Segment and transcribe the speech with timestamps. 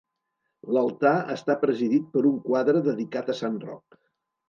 [0.77, 4.05] L'altar està presidit per un quadre dedicat a Sant Roc.